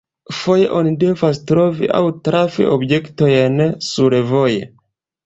[0.35, 4.65] Foje oni devas trovi aŭ trafi objektojn survoje.